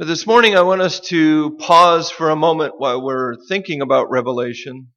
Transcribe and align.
But 0.00 0.06
this 0.06 0.26
morning 0.26 0.56
I 0.56 0.62
want 0.62 0.80
us 0.80 0.98
to 1.10 1.58
pause 1.58 2.10
for 2.10 2.30
a 2.30 2.34
moment 2.34 2.72
while 2.78 3.02
we're 3.02 3.34
thinking 3.50 3.82
about 3.82 4.08
Revelation 4.08 4.88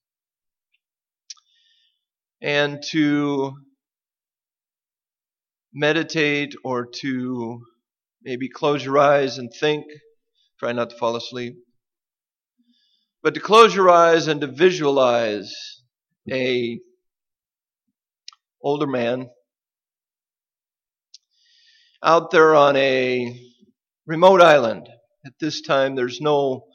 and 2.41 2.81
to 2.91 3.51
meditate 5.73 6.55
or 6.63 6.85
to 7.01 7.63
maybe 8.23 8.47
close 8.47 8.85
your 8.85 8.97
eyes 8.97 9.39
and 9.39 9.51
think. 9.51 9.83
Try 10.57 10.71
not 10.71 10.91
to 10.91 10.95
fall 10.95 11.17
asleep. 11.17 11.57
But 13.21 13.33
to 13.33 13.41
close 13.41 13.75
your 13.75 13.89
eyes 13.89 14.29
and 14.29 14.39
to 14.39 14.47
visualize 14.47 15.53
a 16.31 16.79
older 18.61 18.87
man 18.87 19.29
out 22.01 22.31
there 22.31 22.55
on 22.55 22.77
a 22.77 23.52
remote 24.05 24.41
island. 24.41 24.89
At 25.25 25.33
this 25.39 25.61
time, 25.61 25.95
there's 25.95 26.19
no 26.19 26.65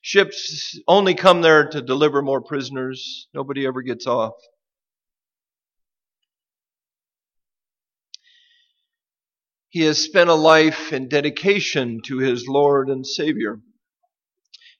ships 0.00 0.78
only 0.88 1.14
come 1.14 1.42
there 1.42 1.68
to 1.68 1.82
deliver 1.82 2.22
more 2.22 2.40
prisoners. 2.40 3.28
Nobody 3.34 3.66
ever 3.66 3.82
gets 3.82 4.06
off. 4.06 4.34
He 9.70 9.82
has 9.82 9.98
spent 9.98 10.30
a 10.30 10.34
life 10.34 10.92
in 10.94 11.08
dedication 11.08 12.00
to 12.06 12.18
his 12.18 12.48
Lord 12.48 12.88
and 12.88 13.06
Savior. 13.06 13.60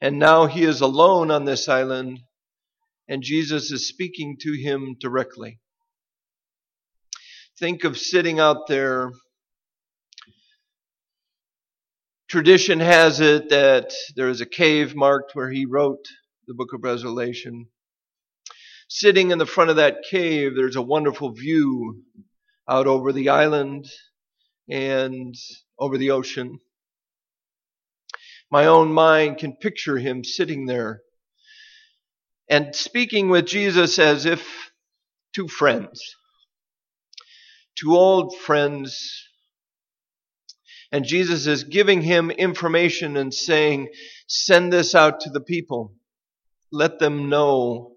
And 0.01 0.18
now 0.18 0.46
he 0.46 0.65
is 0.65 0.80
alone 0.80 1.30
on 1.30 1.45
this 1.45 1.68
island, 1.68 2.20
and 3.06 3.23
Jesus 3.23 3.70
is 3.70 3.87
speaking 3.87 4.37
to 4.40 4.52
him 4.52 4.96
directly. 4.98 5.60
Think 7.59 7.84
of 7.84 7.98
sitting 7.98 8.40
out 8.40 8.66
there. 8.68 9.10
Tradition 12.28 12.78
has 12.80 13.20
it 13.20 13.48
that 13.48 13.95
there 14.14 14.28
is 14.28 14.42
a 14.42 14.46
cave 14.46 14.95
marked 14.95 15.34
where 15.34 15.50
he 15.50 15.64
wrote 15.64 16.05
the 16.46 16.52
book 16.52 16.74
of 16.74 16.84
Revelation. 16.84 17.68
Sitting 18.87 19.30
in 19.30 19.38
the 19.38 19.46
front 19.46 19.71
of 19.71 19.76
that 19.76 20.02
cave, 20.02 20.54
there's 20.54 20.76
a 20.76 20.82
wonderful 20.82 21.32
view 21.32 22.02
out 22.68 22.87
over 22.87 23.15
the 23.15 23.30
island 23.30 23.87
and 24.68 25.34
over 25.79 25.96
the 25.96 26.10
ocean. 26.10 26.60
My 28.51 28.66
own 28.66 28.93
mind 28.93 29.38
can 29.38 29.56
picture 29.56 29.96
him 29.96 30.23
sitting 30.23 30.66
there 30.66 31.01
and 32.46 32.76
speaking 32.76 33.30
with 33.30 33.46
Jesus 33.46 33.99
as 33.99 34.26
if 34.26 34.71
two 35.34 35.49
friends, 35.49 36.02
two 37.74 37.96
old 37.96 38.37
friends. 38.37 39.27
And 40.90 41.04
Jesus 41.04 41.46
is 41.46 41.64
giving 41.64 42.02
him 42.02 42.30
information 42.30 43.16
and 43.16 43.32
saying, 43.32 43.88
send 44.26 44.72
this 44.72 44.94
out 44.94 45.20
to 45.20 45.30
the 45.30 45.40
people. 45.40 45.92
Let 46.72 46.98
them 46.98 47.28
know 47.28 47.92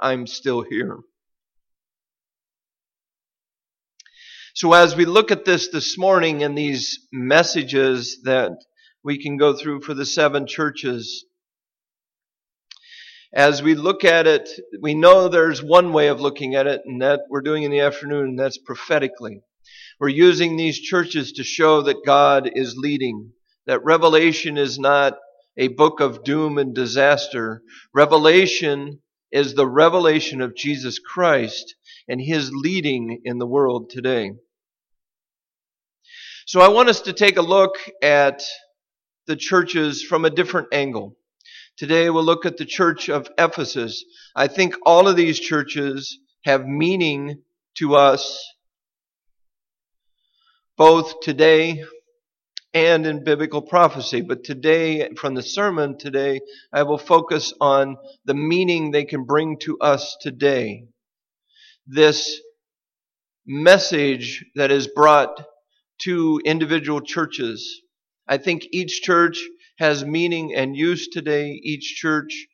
I'm 0.00 0.26
still 0.26 0.62
here. 0.62 0.98
So 4.54 4.72
as 4.72 4.96
we 4.96 5.04
look 5.04 5.30
at 5.30 5.44
this 5.44 5.68
this 5.68 5.96
morning 5.96 6.42
and 6.42 6.56
these 6.56 7.06
messages 7.12 8.20
that 8.24 8.52
we 9.04 9.22
can 9.22 9.36
go 9.36 9.54
through 9.54 9.80
for 9.80 9.94
the 9.94 10.06
seven 10.06 10.46
churches. 10.46 11.24
As 13.34 13.62
we 13.62 13.74
look 13.74 14.04
at 14.04 14.26
it, 14.26 14.48
we 14.80 14.94
know 14.94 15.28
there's 15.28 15.62
one 15.62 15.92
way 15.92 16.08
of 16.08 16.20
looking 16.20 16.54
at 16.54 16.66
it, 16.66 16.82
and 16.84 17.00
that 17.02 17.22
we're 17.28 17.40
doing 17.40 17.62
in 17.62 17.70
the 17.70 17.80
afternoon, 17.80 18.28
and 18.28 18.38
that's 18.38 18.58
prophetically. 18.58 19.42
We're 20.02 20.08
using 20.08 20.56
these 20.56 20.80
churches 20.80 21.30
to 21.34 21.44
show 21.44 21.82
that 21.82 22.04
God 22.04 22.50
is 22.56 22.74
leading, 22.76 23.34
that 23.66 23.84
Revelation 23.84 24.58
is 24.58 24.76
not 24.76 25.16
a 25.56 25.68
book 25.68 26.00
of 26.00 26.24
doom 26.24 26.58
and 26.58 26.74
disaster. 26.74 27.62
Revelation 27.94 28.98
is 29.30 29.54
the 29.54 29.68
revelation 29.68 30.40
of 30.40 30.56
Jesus 30.56 30.98
Christ 30.98 31.76
and 32.08 32.20
His 32.20 32.50
leading 32.52 33.20
in 33.24 33.38
the 33.38 33.46
world 33.46 33.90
today. 33.90 34.32
So 36.46 36.60
I 36.60 36.66
want 36.70 36.88
us 36.88 37.02
to 37.02 37.12
take 37.12 37.36
a 37.36 37.40
look 37.40 37.76
at 38.02 38.42
the 39.28 39.36
churches 39.36 40.02
from 40.02 40.24
a 40.24 40.30
different 40.30 40.66
angle. 40.72 41.16
Today 41.76 42.10
we'll 42.10 42.24
look 42.24 42.44
at 42.44 42.56
the 42.56 42.66
church 42.66 43.08
of 43.08 43.28
Ephesus. 43.38 44.04
I 44.34 44.48
think 44.48 44.74
all 44.84 45.06
of 45.06 45.14
these 45.14 45.38
churches 45.38 46.18
have 46.44 46.66
meaning 46.66 47.42
to 47.76 47.94
us 47.94 48.52
both 50.76 51.20
today 51.20 51.84
and 52.74 53.06
in 53.06 53.24
biblical 53.24 53.62
prophecy. 53.62 54.20
But 54.22 54.44
today, 54.44 55.10
from 55.16 55.34
the 55.34 55.42
sermon 55.42 55.98
today, 55.98 56.40
I 56.72 56.84
will 56.84 56.98
focus 56.98 57.52
on 57.60 57.96
the 58.24 58.34
meaning 58.34 58.90
they 58.90 59.04
can 59.04 59.24
bring 59.24 59.58
to 59.60 59.78
us 59.78 60.16
today. 60.20 60.86
This 61.86 62.40
message 63.46 64.44
that 64.54 64.70
is 64.70 64.88
brought 64.88 65.44
to 66.02 66.40
individual 66.44 67.00
churches 67.00 67.82
I 68.28 68.38
think 68.38 68.66
each 68.70 69.02
church 69.02 69.38
has 69.78 70.04
meaning 70.04 70.54
and 70.54 70.76
use 70.76 71.08
today. 71.08 71.60
Each 71.62 71.96
church, 71.96 72.46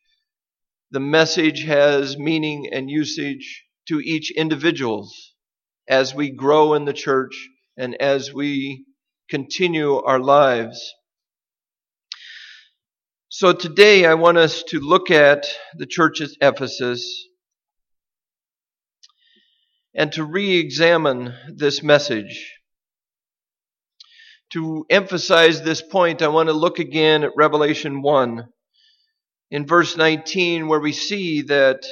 the 0.91 1.01
message 1.01 1.65
has 1.65 2.19
meaning 2.19 2.71
and 2.73 2.91
usage 2.91 3.65
to 3.89 4.01
each 4.01 4.31
individuals 4.31 5.35
as 5.89 6.15
we 6.15 6.31
grow 6.31 6.75
in 6.75 6.85
the 6.85 6.93
church 6.93 7.49
and 7.79 7.95
as 8.03 8.35
we 8.35 8.85
continue 9.31 9.95
our 9.95 10.19
lives. 10.19 10.95
So 13.29 13.53
today 13.53 14.05
I 14.05 14.15
want 14.15 14.37
us 14.37 14.65
to 14.65 14.81
look 14.81 15.13
at 15.13 15.47
the 15.77 15.87
church 15.87 16.21
at 16.21 16.31
Ephesus 16.41 17.29
and 19.95 20.11
to 20.13 20.25
re-examine 20.25 21.33
this 21.55 21.81
message. 21.81 22.53
To 24.55 24.85
emphasize 24.91 25.63
this 25.63 25.81
point, 25.81 26.21
I 26.21 26.29
want 26.29 26.49
to 26.49 26.55
look 26.55 26.81
again 26.81 27.23
at 27.23 27.37
Revelation 27.37 28.03
1 28.03 28.49
in 29.53 29.67
verse 29.67 29.97
19 29.97 30.67
where 30.67 30.81
we 30.81 30.93
see 30.93 31.43
that 31.43 31.87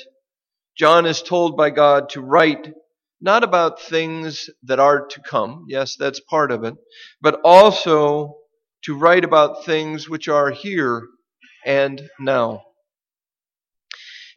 John 0.76 1.06
is 1.06 1.22
told 1.22 1.56
by 1.56 1.70
God 1.70 2.08
to 2.10 2.20
write 2.20 2.72
not 3.20 3.44
about 3.44 3.80
things 3.80 4.50
that 4.64 4.78
are 4.78 5.06
to 5.06 5.20
come. 5.22 5.64
Yes, 5.68 5.96
that's 5.96 6.20
part 6.20 6.50
of 6.50 6.64
it. 6.64 6.74
But 7.20 7.40
also 7.44 8.36
to 8.84 8.96
write 8.96 9.24
about 9.24 9.64
things 9.64 10.08
which 10.08 10.28
are 10.28 10.50
here 10.50 11.06
and 11.64 12.08
now. 12.20 12.62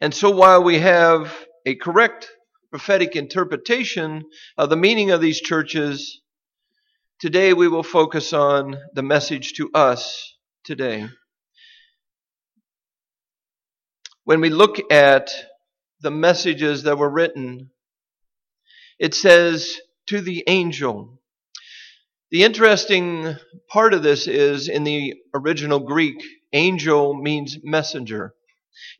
And 0.00 0.14
so 0.14 0.30
while 0.30 0.62
we 0.62 0.78
have 0.78 1.34
a 1.66 1.74
correct 1.74 2.30
prophetic 2.70 3.16
interpretation 3.16 4.24
of 4.56 4.70
the 4.70 4.76
meaning 4.76 5.10
of 5.10 5.20
these 5.20 5.40
churches, 5.40 6.20
Today 7.20 7.52
we 7.52 7.68
will 7.68 7.82
focus 7.82 8.32
on 8.32 8.78
the 8.94 9.02
message 9.02 9.52
to 9.52 9.70
us 9.74 10.38
today. 10.64 11.06
When 14.24 14.40
we 14.40 14.48
look 14.48 14.90
at 14.90 15.30
the 16.00 16.10
messages 16.10 16.84
that 16.84 16.96
were 16.96 17.10
written, 17.10 17.72
it 19.00 19.14
says 19.14 19.80
to 20.06 20.20
the 20.20 20.44
angel. 20.46 21.18
The 22.30 22.44
interesting 22.44 23.34
part 23.68 23.94
of 23.94 24.02
this 24.02 24.28
is 24.28 24.68
in 24.68 24.84
the 24.84 25.14
original 25.34 25.80
Greek, 25.80 26.22
angel 26.52 27.14
means 27.14 27.56
messenger. 27.64 28.34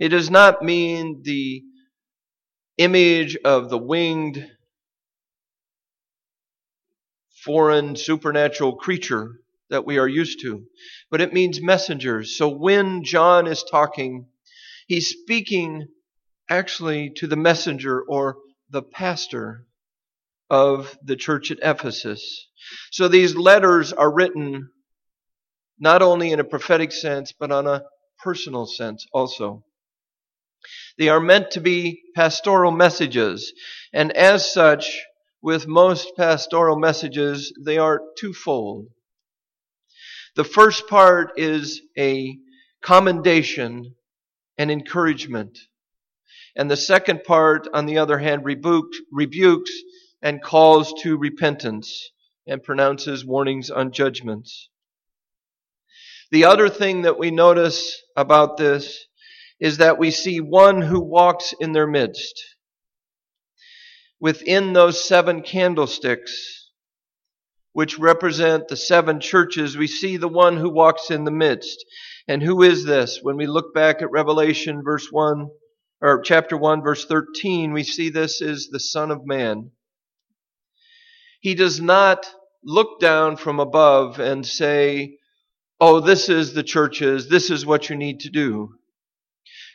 It 0.00 0.08
does 0.08 0.30
not 0.30 0.62
mean 0.62 1.20
the 1.22 1.62
image 2.78 3.36
of 3.44 3.68
the 3.68 3.78
winged 3.78 4.50
foreign 7.44 7.94
supernatural 7.94 8.76
creature 8.76 9.40
that 9.68 9.84
we 9.84 9.98
are 9.98 10.08
used 10.08 10.40
to, 10.40 10.64
but 11.10 11.20
it 11.20 11.32
means 11.32 11.60
messengers. 11.60 12.36
So 12.36 12.48
when 12.48 13.04
John 13.04 13.46
is 13.46 13.62
talking, 13.62 14.26
he's 14.86 15.10
speaking 15.10 15.88
actually 16.48 17.10
to 17.16 17.26
the 17.26 17.36
messenger 17.36 18.02
or 18.02 18.38
the 18.70 18.82
pastor 18.82 19.66
of 20.50 20.98
the 21.04 21.16
church 21.16 21.50
at 21.50 21.58
Ephesus. 21.62 22.48
So 22.90 23.08
these 23.08 23.36
letters 23.36 23.92
are 23.92 24.12
written 24.12 24.70
not 25.78 26.02
only 26.02 26.32
in 26.32 26.40
a 26.40 26.44
prophetic 26.44 26.92
sense, 26.92 27.32
but 27.32 27.50
on 27.50 27.66
a 27.66 27.84
personal 28.22 28.66
sense 28.66 29.06
also. 29.12 29.64
They 30.98 31.08
are 31.08 31.20
meant 31.20 31.52
to 31.52 31.60
be 31.60 32.02
pastoral 32.14 32.70
messages, 32.70 33.52
and 33.94 34.12
as 34.12 34.52
such, 34.52 35.00
with 35.42 35.66
most 35.66 36.14
pastoral 36.16 36.78
messages, 36.78 37.52
they 37.58 37.78
are 37.78 38.02
twofold. 38.18 38.88
The 40.36 40.44
first 40.44 40.86
part 40.86 41.32
is 41.38 41.80
a 41.98 42.36
commendation 42.82 43.94
and 44.58 44.70
encouragement. 44.70 45.58
And 46.54 46.70
the 46.70 46.76
second 46.76 47.24
part, 47.24 47.66
on 47.72 47.86
the 47.86 47.98
other 47.98 48.18
hand, 48.18 48.44
rebukes, 48.44 48.98
rebukes 49.10 49.72
and 50.22 50.42
calls 50.42 50.92
to 51.02 51.16
repentance 51.16 52.10
and 52.46 52.62
pronounces 52.62 53.24
warnings 53.24 53.70
on 53.70 53.92
judgments. 53.92 54.68
The 56.30 56.44
other 56.44 56.68
thing 56.68 57.02
that 57.02 57.18
we 57.18 57.30
notice 57.30 58.00
about 58.16 58.56
this 58.56 59.06
is 59.58 59.78
that 59.78 59.98
we 59.98 60.10
see 60.10 60.40
one 60.40 60.80
who 60.80 61.00
walks 61.00 61.54
in 61.60 61.72
their 61.72 61.86
midst. 61.86 62.42
Within 64.20 64.72
those 64.72 65.02
seven 65.02 65.42
candlesticks, 65.42 66.70
which 67.72 67.98
represent 67.98 68.68
the 68.68 68.76
seven 68.76 69.20
churches, 69.20 69.76
we 69.76 69.86
see 69.86 70.16
the 70.16 70.28
one 70.28 70.56
who 70.56 70.70
walks 70.70 71.10
in 71.10 71.24
the 71.24 71.30
midst. 71.30 71.84
And 72.28 72.42
who 72.42 72.62
is 72.62 72.84
this? 72.84 73.20
When 73.22 73.36
we 73.36 73.46
look 73.46 73.74
back 73.74 74.02
at 74.02 74.10
Revelation 74.10 74.82
verse 74.82 75.08
1, 75.10 75.48
or 76.00 76.20
chapter 76.22 76.56
1 76.56 76.82
verse 76.82 77.04
13, 77.06 77.72
we 77.72 77.84
see 77.84 78.08
this 78.08 78.40
is 78.40 78.68
the 78.70 78.80
Son 78.80 79.10
of 79.10 79.26
Man. 79.26 79.70
He 81.40 81.54
does 81.54 81.80
not 81.80 82.26
look 82.62 83.00
down 83.00 83.36
from 83.36 83.58
above 83.60 84.20
and 84.20 84.46
say, 84.46 85.16
Oh, 85.80 86.00
this 86.00 86.28
is 86.28 86.52
the 86.52 86.62
churches. 86.62 87.28
This 87.28 87.50
is 87.50 87.64
what 87.64 87.88
you 87.88 87.96
need 87.96 88.20
to 88.20 88.30
do. 88.30 88.74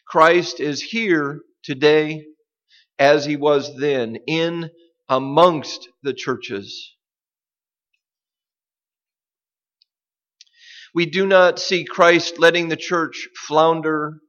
Christ 0.07 0.59
is 0.59 0.81
here 0.81 1.41
today 1.63 2.25
as 2.99 3.25
he 3.25 3.35
was 3.35 3.75
then 3.77 4.17
in 4.27 4.69
amongst 5.09 5.89
the 6.03 6.13
churches. 6.13 6.93
We 10.93 11.07
do 11.07 11.25
not 11.25 11.59
see 11.59 11.83
Christ 11.83 12.39
letting 12.39 12.69
the 12.69 12.77
church 12.77 13.27
flounder 13.47 14.19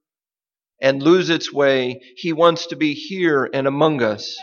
and 0.81 1.03
lose 1.03 1.31
its 1.31 1.53
way. 1.53 2.01
He 2.17 2.33
wants 2.33 2.67
to 2.69 2.77
be 2.77 2.95
here 2.95 3.49
and 3.53 3.67
among 3.67 4.03
us. 4.03 4.37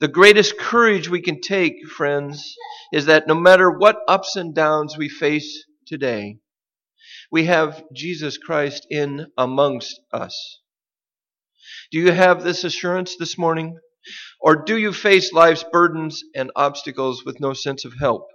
The 0.00 0.08
greatest 0.08 0.58
courage 0.58 1.10
we 1.10 1.20
can 1.20 1.42
take, 1.42 1.86
friends, 1.86 2.56
is 2.90 3.04
that 3.06 3.26
no 3.26 3.34
matter 3.34 3.70
what 3.70 4.00
ups 4.08 4.34
and 4.34 4.54
downs 4.54 4.96
we 4.96 5.10
face 5.10 5.64
today, 5.86 6.38
we 7.30 7.44
have 7.44 7.84
Jesus 7.94 8.38
Christ 8.38 8.86
in 8.90 9.26
amongst 9.36 10.00
us. 10.10 10.60
Do 11.92 11.98
you 11.98 12.12
have 12.12 12.42
this 12.42 12.64
assurance 12.64 13.16
this 13.16 13.36
morning? 13.36 13.78
Or 14.40 14.64
do 14.64 14.78
you 14.78 14.94
face 14.94 15.34
life's 15.34 15.64
burdens 15.70 16.24
and 16.34 16.50
obstacles 16.56 17.24
with 17.26 17.38
no 17.38 17.52
sense 17.52 17.84
of 17.84 17.92
help? 18.00 18.26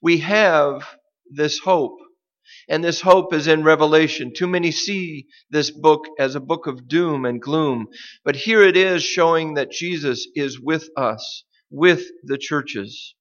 We 0.00 0.18
have 0.18 0.88
this 1.30 1.58
hope 1.58 1.98
and 2.68 2.84
this 2.84 3.00
hope 3.00 3.32
is 3.32 3.46
in 3.46 3.62
Revelation. 3.62 4.32
Too 4.34 4.46
many 4.46 4.70
see 4.70 5.26
this 5.50 5.70
book 5.70 6.06
as 6.18 6.34
a 6.34 6.40
book 6.40 6.66
of 6.66 6.88
doom 6.88 7.24
and 7.24 7.40
gloom. 7.40 7.88
But 8.24 8.36
here 8.36 8.62
it 8.62 8.76
is 8.76 9.02
showing 9.02 9.54
that 9.54 9.70
Jesus 9.70 10.26
is 10.34 10.60
with 10.60 10.90
us, 10.96 11.44
with 11.70 12.06
the 12.24 12.38
churches. 12.38 13.14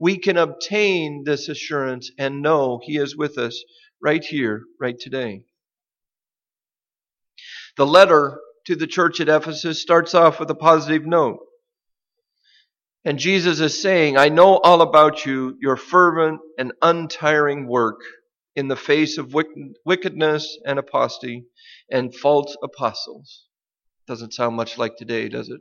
We 0.00 0.18
can 0.18 0.36
obtain 0.36 1.24
this 1.24 1.48
assurance 1.48 2.10
and 2.18 2.42
know 2.42 2.80
He 2.82 2.96
is 2.96 3.16
with 3.16 3.38
us 3.38 3.62
right 4.02 4.24
here, 4.24 4.62
right 4.80 4.98
today. 4.98 5.44
The 7.76 7.86
letter 7.86 8.40
to 8.66 8.76
the 8.76 8.86
church 8.86 9.20
at 9.20 9.28
Ephesus 9.28 9.80
starts 9.80 10.14
off 10.14 10.40
with 10.40 10.50
a 10.50 10.54
positive 10.54 11.06
note. 11.06 11.38
And 13.04 13.18
Jesus 13.18 13.60
is 13.60 13.80
saying, 13.80 14.18
I 14.18 14.28
know 14.28 14.58
all 14.58 14.82
about 14.82 15.24
you, 15.24 15.56
your 15.60 15.76
fervent 15.76 16.40
and 16.58 16.72
untiring 16.82 17.66
work 17.66 18.00
in 18.58 18.66
the 18.66 18.74
face 18.74 19.18
of 19.18 19.32
wickedness 19.84 20.58
and 20.66 20.80
apostasy 20.80 21.44
and 21.92 22.12
false 22.12 22.56
apostles. 22.60 23.44
Doesn't 24.08 24.34
sound 24.34 24.56
much 24.56 24.76
like 24.76 24.96
today, 24.96 25.28
does 25.28 25.48
it? 25.48 25.60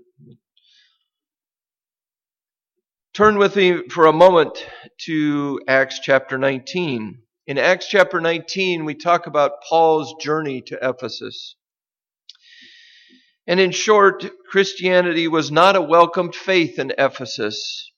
Turn 3.14 3.38
with 3.38 3.56
me 3.56 3.88
for 3.90 4.08
a 4.08 4.14
moment 4.14 4.66
to 5.02 5.62
Acts 5.68 6.00
chapter 6.00 6.40
19. 6.40 7.22
In 7.46 7.58
Acts 7.60 7.88
chapter 7.88 8.20
19, 8.20 8.84
we 8.84 8.96
talk 8.96 9.28
about 9.28 9.62
Paul's 9.70 10.16
journey 10.20 10.64
to 10.64 10.80
Ephesus. 10.82 11.56
And 13.46 13.60
in 13.60 13.70
short, 13.70 14.26
Christianity 14.50 15.28
was 15.28 15.52
not 15.52 15.76
a 15.76 15.84
welcomed 15.84 16.34
faith 16.34 16.80
in 16.80 16.92
Ephesus 16.98 17.92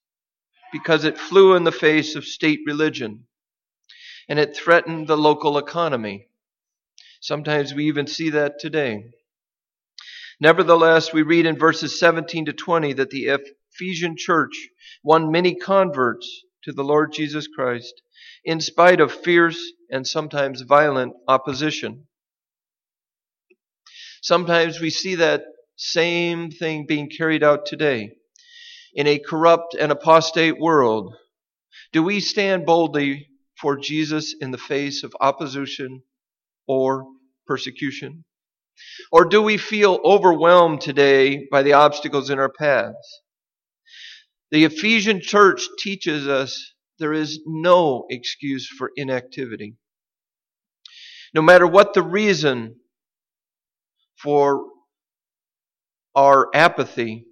because 0.74 1.06
it 1.06 1.18
flew 1.18 1.56
in 1.56 1.64
the 1.64 1.72
face 1.72 2.18
of 2.18 2.26
state 2.26 2.60
religion 2.68 3.28
and 4.30 4.38
it 4.40 4.56
threatened 4.56 5.08
the 5.08 5.18
local 5.18 5.58
economy. 5.58 6.28
Sometimes 7.20 7.74
we 7.74 7.88
even 7.88 8.08
see 8.08 8.30
that 8.30 8.60
today. 8.60 9.04
Nevertheless, 10.40 11.12
we 11.12 11.24
read 11.24 11.46
in 11.46 11.58
verses 11.58 12.00
17 12.00 12.46
to 12.46 12.54
20 12.54 12.94
that 12.94 13.10
the 13.10 13.38
Ephesian 13.74 14.16
church 14.16 14.70
won 15.04 15.32
many 15.32 15.56
converts 15.56 16.44
to 16.64 16.72
the 16.72 16.84
Lord 16.84 17.12
Jesus 17.12 17.48
Christ 17.48 18.02
in 18.46 18.62
spite 18.62 19.02
of 19.02 19.12
fierce 19.12 19.60
and 19.90 20.08
sometimes 20.08 20.62
violent 20.62 21.14
opposition. 21.28 22.08
Sometimes 24.22 24.80
we 24.80 24.90
see 24.90 25.16
that 25.16 25.44
same 25.76 26.52
thing 26.52 26.86
being 26.86 27.10
carried 27.10 27.44
out 27.44 27.66
today. 27.66 28.12
In 28.94 29.08
a 29.08 29.20
corrupt 29.20 29.74
and 29.74 29.92
apostate 29.92 30.60
world, 30.60 31.16
do 31.92 32.04
we 32.04 32.20
stand 32.20 32.66
boldly 32.66 33.29
for 33.60 33.78
Jesus 33.78 34.36
in 34.40 34.52
the 34.52 34.58
face 34.58 35.04
of 35.04 35.16
opposition 35.20 36.04
or 36.68 37.06
persecution? 37.46 38.24
Or 39.12 39.26
do 39.26 39.42
we 39.42 39.58
feel 39.58 40.00
overwhelmed 40.04 40.82
today 40.82 41.48
by 41.52 41.64
the 41.64 41.74
obstacles 41.74 42.30
in 42.30 42.40
our 42.40 42.52
paths? 42.52 43.22
The 44.52 44.66
Ephesian 44.66 45.22
church 45.22 45.68
teaches 45.78 46.28
us 46.28 46.74
there 46.98 47.14
is 47.14 47.42
no 47.46 48.06
excuse 48.10 48.68
for 48.68 48.92
inactivity. 48.96 49.76
No 51.34 51.42
matter 51.42 51.68
what 51.68 51.94
the 51.94 52.02
reason 52.02 52.78
for 54.18 54.66
our 56.16 56.50
apathy, 56.54 57.26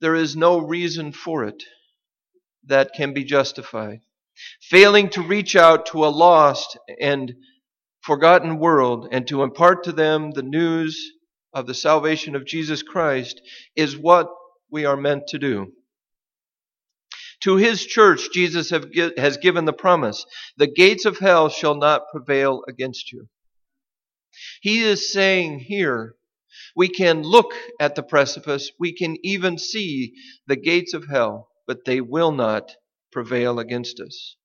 there 0.00 0.14
is 0.14 0.36
no 0.36 0.58
reason 0.58 1.12
for 1.12 1.44
it 1.44 1.64
that 2.64 2.92
can 2.94 3.12
be 3.12 3.24
justified 3.24 4.00
failing 4.62 5.08
to 5.10 5.22
reach 5.22 5.56
out 5.56 5.86
to 5.86 6.04
a 6.04 6.08
lost 6.08 6.78
and 7.00 7.34
forgotten 8.02 8.58
world 8.58 9.08
and 9.10 9.26
to 9.28 9.42
impart 9.42 9.84
to 9.84 9.92
them 9.92 10.30
the 10.30 10.42
news 10.42 11.12
of 11.52 11.66
the 11.66 11.74
salvation 11.74 12.36
of 12.36 12.46
Jesus 12.46 12.82
Christ 12.82 13.40
is 13.76 13.96
what 13.96 14.28
we 14.70 14.84
are 14.84 14.96
meant 14.96 15.28
to 15.28 15.38
do. 15.38 15.72
To 17.42 17.56
his 17.56 17.86
church, 17.86 18.30
Jesus 18.32 18.70
has 18.70 19.36
given 19.36 19.64
the 19.64 19.72
promise 19.72 20.24
the 20.56 20.66
gates 20.66 21.04
of 21.04 21.18
hell 21.18 21.48
shall 21.48 21.76
not 21.76 22.08
prevail 22.12 22.62
against 22.68 23.12
you. 23.12 23.28
He 24.60 24.82
is 24.82 25.12
saying 25.12 25.60
here, 25.60 26.16
we 26.74 26.88
can 26.88 27.22
look 27.22 27.54
at 27.80 27.94
the 27.94 28.02
precipice, 28.02 28.70
we 28.78 28.92
can 28.92 29.16
even 29.22 29.58
see 29.58 30.14
the 30.46 30.56
gates 30.56 30.94
of 30.94 31.06
hell, 31.08 31.48
but 31.66 31.84
they 31.84 32.00
will 32.00 32.32
not 32.32 32.72
prevail 33.12 33.58
against 33.58 34.00
us. 34.00 34.36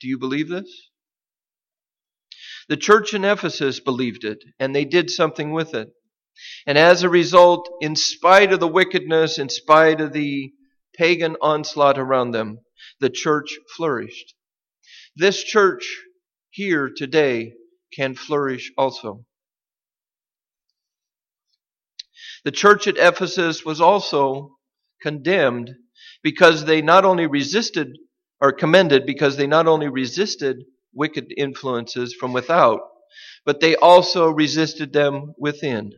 Do 0.00 0.08
you 0.08 0.18
believe 0.18 0.48
this? 0.48 0.90
The 2.68 2.76
church 2.76 3.14
in 3.14 3.24
Ephesus 3.24 3.80
believed 3.80 4.24
it, 4.24 4.42
and 4.58 4.74
they 4.74 4.84
did 4.84 5.10
something 5.10 5.52
with 5.52 5.74
it. 5.74 5.88
And 6.66 6.76
as 6.76 7.02
a 7.02 7.08
result, 7.08 7.70
in 7.80 7.96
spite 7.96 8.52
of 8.52 8.60
the 8.60 8.68
wickedness, 8.68 9.38
in 9.38 9.48
spite 9.48 10.00
of 10.00 10.12
the 10.12 10.52
pagan 10.96 11.36
onslaught 11.40 11.98
around 11.98 12.32
them, 12.32 12.58
the 13.00 13.10
church 13.10 13.58
flourished. 13.76 14.34
This 15.14 15.42
church 15.42 15.96
here 16.50 16.90
today 16.94 17.52
can 17.94 18.14
flourish 18.14 18.72
also. 18.76 19.24
The 22.44 22.52
church 22.52 22.86
at 22.86 22.98
Ephesus 22.98 23.64
was 23.64 23.80
also 23.80 24.56
condemned 25.00 25.70
because 26.26 26.64
they 26.64 26.82
not 26.82 27.04
only 27.04 27.24
resisted, 27.24 27.96
or 28.40 28.50
commended 28.50 29.06
because 29.06 29.36
they 29.36 29.46
not 29.46 29.68
only 29.68 29.86
resisted 29.86 30.64
wicked 30.92 31.32
influences 31.36 32.12
from 32.12 32.32
without, 32.32 32.80
but 33.44 33.60
they 33.60 33.76
also 33.76 34.28
resisted 34.30 34.92
them 34.92 35.34
within, 35.38 35.92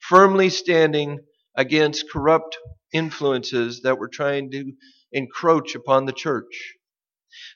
firmly 0.00 0.48
standing 0.48 1.18
against 1.54 2.10
corrupt 2.10 2.56
influences 2.94 3.82
that 3.82 3.98
were 3.98 4.08
trying 4.08 4.50
to 4.50 4.72
encroach 5.12 5.74
upon 5.74 6.06
the 6.06 6.14
church. 6.14 6.72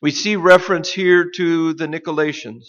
We 0.03 0.11
see 0.11 0.37
reference 0.37 0.93
here 0.93 1.31
to 1.37 1.73
the 1.73 1.87
Nicolaitans. 1.87 2.67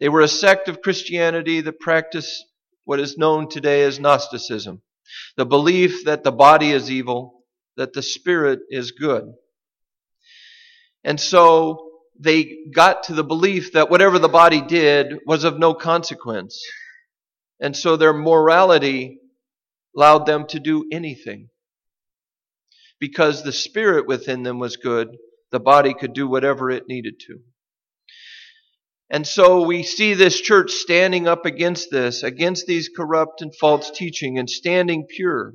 They 0.00 0.08
were 0.08 0.22
a 0.22 0.26
sect 0.26 0.68
of 0.68 0.82
Christianity 0.82 1.60
that 1.60 1.78
practiced 1.78 2.44
what 2.86 2.98
is 2.98 3.16
known 3.16 3.48
today 3.48 3.84
as 3.84 4.00
Gnosticism, 4.00 4.82
the 5.36 5.46
belief 5.46 6.04
that 6.06 6.24
the 6.24 6.32
body 6.32 6.72
is 6.72 6.90
evil 6.90 7.35
that 7.76 7.92
the 7.92 8.02
Spirit 8.02 8.60
is 8.70 8.92
good. 8.92 9.32
And 11.04 11.20
so 11.20 11.90
they 12.18 12.58
got 12.74 13.04
to 13.04 13.14
the 13.14 13.24
belief 13.24 13.72
that 13.72 13.90
whatever 13.90 14.18
the 14.18 14.28
body 14.28 14.60
did 14.60 15.18
was 15.26 15.44
of 15.44 15.58
no 15.58 15.74
consequence. 15.74 16.60
And 17.60 17.76
so 17.76 17.96
their 17.96 18.12
morality 18.12 19.20
allowed 19.96 20.26
them 20.26 20.46
to 20.48 20.60
do 20.60 20.86
anything. 20.90 21.48
Because 22.98 23.42
the 23.42 23.52
Spirit 23.52 24.06
within 24.06 24.42
them 24.42 24.58
was 24.58 24.76
good, 24.76 25.16
the 25.52 25.60
body 25.60 25.94
could 25.94 26.12
do 26.12 26.26
whatever 26.26 26.70
it 26.70 26.88
needed 26.88 27.20
to. 27.26 27.40
And 29.08 29.26
so 29.26 29.64
we 29.64 29.84
see 29.84 30.14
this 30.14 30.40
church 30.40 30.72
standing 30.72 31.28
up 31.28 31.46
against 31.46 31.90
this, 31.90 32.22
against 32.22 32.66
these 32.66 32.88
corrupt 32.88 33.40
and 33.40 33.54
false 33.54 33.90
teaching, 33.90 34.38
and 34.38 34.50
standing 34.50 35.06
pure. 35.08 35.54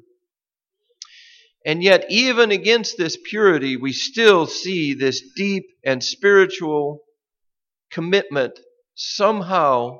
And 1.65 1.83
yet, 1.83 2.05
even 2.09 2.51
against 2.51 2.97
this 2.97 3.17
purity, 3.23 3.77
we 3.77 3.93
still 3.93 4.47
see 4.47 4.93
this 4.93 5.21
deep 5.35 5.65
and 5.85 6.03
spiritual 6.03 7.01
commitment 7.91 8.59
somehow 8.95 9.99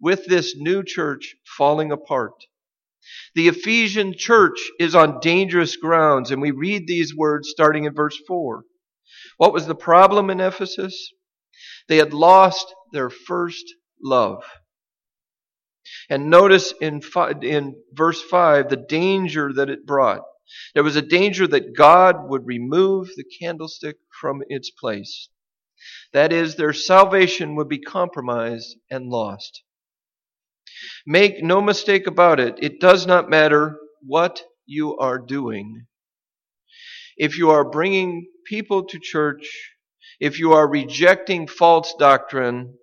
with 0.00 0.26
this 0.26 0.54
new 0.56 0.82
church 0.84 1.34
falling 1.56 1.90
apart. 1.90 2.34
The 3.34 3.48
Ephesian 3.48 4.14
church 4.16 4.70
is 4.78 4.94
on 4.94 5.20
dangerous 5.20 5.76
grounds, 5.76 6.30
and 6.30 6.40
we 6.40 6.52
read 6.52 6.86
these 6.86 7.16
words 7.16 7.48
starting 7.50 7.84
in 7.84 7.94
verse 7.94 8.18
4. 8.28 8.64
What 9.38 9.52
was 9.52 9.66
the 9.66 9.74
problem 9.74 10.30
in 10.30 10.40
Ephesus? 10.40 11.12
They 11.88 11.96
had 11.96 12.14
lost 12.14 12.72
their 12.92 13.10
first 13.10 13.64
love. 14.02 14.44
And 16.08 16.30
notice 16.30 16.72
in, 16.80 17.00
in 17.42 17.74
verse 17.92 18.22
5 18.22 18.68
the 18.68 18.76
danger 18.76 19.52
that 19.52 19.70
it 19.70 19.86
brought. 19.86 20.22
There 20.74 20.84
was 20.84 20.96
a 20.96 21.02
danger 21.02 21.46
that 21.48 21.76
God 21.76 22.28
would 22.28 22.46
remove 22.46 23.08
the 23.16 23.24
candlestick 23.24 23.96
from 24.20 24.42
its 24.48 24.70
place. 24.70 25.28
That 26.12 26.32
is, 26.32 26.56
their 26.56 26.72
salvation 26.72 27.56
would 27.56 27.68
be 27.68 27.80
compromised 27.80 28.76
and 28.90 29.08
lost. 29.08 29.62
Make 31.06 31.42
no 31.42 31.60
mistake 31.60 32.06
about 32.06 32.40
it, 32.40 32.56
it 32.62 32.80
does 32.80 33.06
not 33.06 33.28
matter 33.28 33.78
what 34.00 34.42
you 34.66 34.96
are 34.96 35.18
doing. 35.18 35.86
If 37.16 37.36
you 37.36 37.50
are 37.50 37.68
bringing 37.68 38.26
people 38.46 38.84
to 38.86 38.98
church, 38.98 39.72
if 40.20 40.38
you 40.38 40.52
are 40.52 40.68
rejecting 40.68 41.46
false 41.46 41.94
doctrine, 41.98 42.78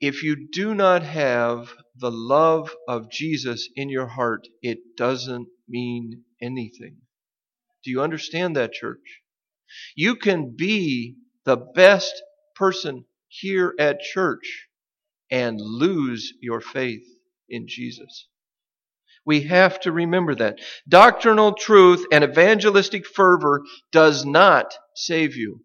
if 0.00 0.22
you 0.22 0.48
do 0.50 0.74
not 0.74 1.02
have 1.02 1.72
the 1.96 2.10
love 2.10 2.74
of 2.88 3.10
Jesus 3.10 3.68
in 3.76 3.88
your 3.88 4.06
heart, 4.06 4.48
it 4.62 4.96
doesn't 4.96 5.48
mean 5.68 6.24
anything. 6.40 6.96
Do 7.84 7.90
you 7.90 8.02
understand 8.02 8.56
that, 8.56 8.72
church? 8.72 9.22
You 9.94 10.16
can 10.16 10.54
be 10.56 11.16
the 11.44 11.56
best 11.56 12.22
person 12.54 13.04
here 13.28 13.74
at 13.78 14.00
church 14.00 14.68
and 15.30 15.60
lose 15.60 16.32
your 16.40 16.60
faith 16.60 17.06
in 17.48 17.66
Jesus. 17.66 18.28
We 19.26 19.42
have 19.42 19.80
to 19.80 19.92
remember 19.92 20.34
that. 20.36 20.60
Doctrinal 20.88 21.54
truth 21.54 22.04
and 22.12 22.22
evangelistic 22.24 23.06
fervor 23.06 23.62
does 23.90 24.24
not 24.24 24.74
save 24.94 25.34
you. 25.34 25.64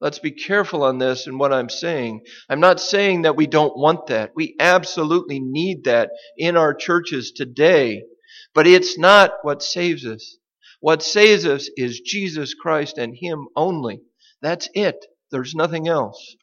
Let's 0.00 0.18
be 0.18 0.30
careful 0.30 0.84
on 0.84 0.98
this 0.98 1.26
and 1.26 1.38
what 1.38 1.52
I'm 1.52 1.68
saying. 1.68 2.22
I'm 2.48 2.60
not 2.60 2.80
saying 2.80 3.22
that 3.22 3.36
we 3.36 3.46
don't 3.46 3.76
want 3.76 4.06
that. 4.08 4.32
We 4.34 4.54
absolutely 4.60 5.40
need 5.40 5.84
that 5.84 6.10
in 6.36 6.56
our 6.56 6.72
churches 6.72 7.32
today. 7.32 8.02
But 8.54 8.66
it's 8.66 8.98
not 8.98 9.32
what 9.42 9.62
saves 9.62 10.04
us. 10.04 10.36
What 10.80 11.02
saves 11.02 11.46
us 11.46 11.68
is 11.76 12.00
Jesus 12.00 12.54
Christ 12.54 12.98
and 12.98 13.14
Him 13.16 13.48
only. 13.56 14.02
That's 14.40 14.68
it. 14.74 15.06
There's 15.30 15.54
nothing 15.54 15.88
else. 15.88 16.36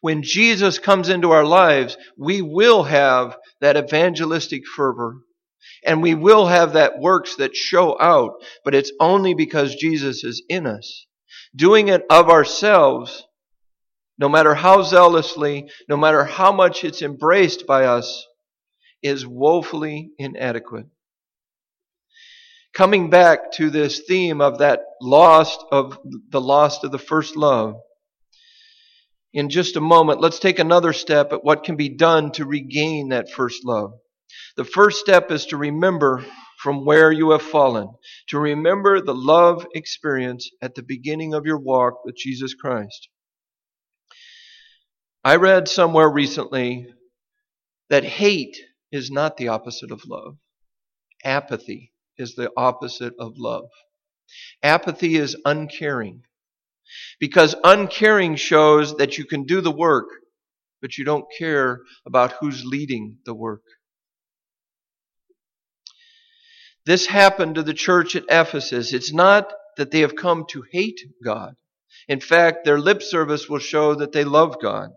When 0.00 0.22
Jesus 0.22 0.78
comes 0.78 1.08
into 1.08 1.30
our 1.30 1.44
lives, 1.44 1.96
we 2.16 2.42
will 2.42 2.84
have 2.84 3.36
that 3.60 3.76
evangelistic 3.76 4.66
fervor 4.66 5.18
and 5.84 6.02
we 6.02 6.14
will 6.14 6.46
have 6.46 6.72
that 6.72 6.98
works 6.98 7.36
that 7.36 7.56
show 7.56 8.00
out, 8.00 8.42
but 8.64 8.74
it's 8.74 8.92
only 9.00 9.34
because 9.34 9.74
Jesus 9.74 10.24
is 10.24 10.42
in 10.48 10.66
us. 10.66 11.06
Doing 11.54 11.88
it 11.88 12.04
of 12.10 12.28
ourselves, 12.28 13.24
no 14.18 14.28
matter 14.28 14.54
how 14.54 14.82
zealously, 14.82 15.70
no 15.88 15.96
matter 15.96 16.24
how 16.24 16.52
much 16.52 16.84
it's 16.84 17.02
embraced 17.02 17.66
by 17.66 17.84
us, 17.84 18.26
is 19.02 19.26
woefully 19.26 20.10
inadequate. 20.18 20.86
Coming 22.74 23.10
back 23.10 23.52
to 23.52 23.68
this 23.68 24.00
theme 24.08 24.40
of 24.40 24.58
that 24.58 24.80
lost 25.00 25.62
of 25.70 25.98
the 26.30 26.40
lost 26.40 26.84
of 26.84 26.92
the 26.92 26.98
first 26.98 27.36
love, 27.36 27.74
in 29.34 29.48
just 29.48 29.76
a 29.76 29.80
moment, 29.80 30.20
let's 30.20 30.38
take 30.38 30.58
another 30.58 30.92
step 30.92 31.32
at 31.32 31.44
what 31.44 31.64
can 31.64 31.76
be 31.76 31.88
done 31.88 32.32
to 32.32 32.44
regain 32.44 33.08
that 33.08 33.30
first 33.30 33.64
love. 33.64 33.92
The 34.56 34.64
first 34.64 35.00
step 35.00 35.30
is 35.30 35.46
to 35.46 35.56
remember 35.56 36.24
from 36.58 36.84
where 36.84 37.10
you 37.10 37.30
have 37.30 37.42
fallen, 37.42 37.88
to 38.28 38.38
remember 38.38 39.00
the 39.00 39.14
love 39.14 39.66
experience 39.74 40.50
at 40.60 40.74
the 40.74 40.82
beginning 40.82 41.34
of 41.34 41.44
your 41.44 41.58
walk 41.58 42.04
with 42.04 42.16
Jesus 42.16 42.54
Christ. 42.54 43.08
I 45.24 45.36
read 45.36 45.68
somewhere 45.68 46.10
recently 46.10 46.86
that 47.90 48.04
hate 48.04 48.56
is 48.92 49.10
not 49.10 49.36
the 49.36 49.48
opposite 49.48 49.90
of 49.90 50.02
love. 50.06 50.36
Apathy 51.24 51.92
is 52.18 52.34
the 52.34 52.50
opposite 52.56 53.14
of 53.18 53.38
love. 53.38 53.70
Apathy 54.62 55.16
is 55.16 55.36
uncaring. 55.44 56.22
Because 57.18 57.54
uncaring 57.64 58.36
shows 58.36 58.96
that 58.96 59.18
you 59.18 59.24
can 59.24 59.44
do 59.44 59.60
the 59.60 59.72
work, 59.72 60.08
but 60.80 60.98
you 60.98 61.04
don't 61.04 61.24
care 61.38 61.80
about 62.06 62.32
who's 62.32 62.64
leading 62.64 63.18
the 63.24 63.34
work. 63.34 63.62
This 66.84 67.06
happened 67.06 67.54
to 67.54 67.62
the 67.62 67.74
church 67.74 68.16
at 68.16 68.24
Ephesus. 68.28 68.92
It's 68.92 69.12
not 69.12 69.52
that 69.76 69.90
they 69.90 70.00
have 70.00 70.16
come 70.16 70.44
to 70.50 70.64
hate 70.72 71.00
God. 71.24 71.54
In 72.08 72.20
fact, 72.20 72.64
their 72.64 72.80
lip 72.80 73.02
service 73.02 73.48
will 73.48 73.60
show 73.60 73.94
that 73.94 74.12
they 74.12 74.24
love 74.24 74.56
God. 74.60 74.90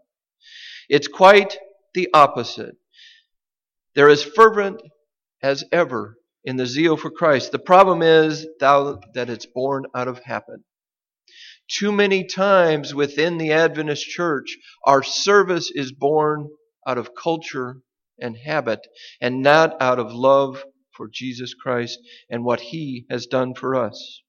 It's 0.90 1.08
quite 1.08 1.58
the 1.94 2.10
opposite. 2.14 2.75
They're 3.96 4.10
as 4.10 4.24
fervent 4.24 4.82
as 5.42 5.64
ever 5.72 6.18
in 6.44 6.58
the 6.58 6.66
zeal 6.66 6.98
for 6.98 7.10
Christ. 7.10 7.52
The 7.52 7.60
problem 7.60 8.02
is 8.02 8.48
thou 8.60 9.00
that 9.14 9.30
it's 9.30 9.46
born 9.46 9.86
out 9.96 10.08
of 10.08 10.20
habit. 10.20 10.60
Too 11.68 11.92
many 11.92 12.25
times 12.25 12.94
within 12.94 13.38
the 13.38 13.52
Adventist 13.52 14.06
church, 14.06 14.58
our 14.86 15.02
service 15.02 15.72
is 15.74 15.92
born 15.92 16.50
out 16.86 16.98
of 16.98 17.16
culture 17.16 17.82
and 18.20 18.38
habit 18.38 18.86
and 19.20 19.42
not 19.42 19.82
out 19.82 19.98
of 19.98 20.14
love 20.14 20.64
for 20.92 21.10
Jesus 21.12 21.54
Christ 21.54 21.98
and 22.30 22.44
what 22.44 22.60
He 22.60 23.06
has 23.10 23.25
done 23.25 23.56
for 23.56 23.75
us. 23.75 24.22